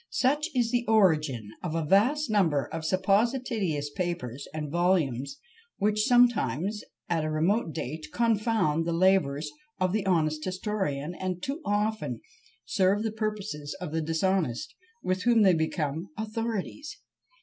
[0.09, 5.37] Such is the origin of a vast number of supposititious papers and volumes,
[5.77, 11.61] which sometimes, at a remote date, confound the labours of the honest historian, and too
[11.63, 12.19] often
[12.65, 16.97] serve the purposes of the dishonest, with whom they become authorities.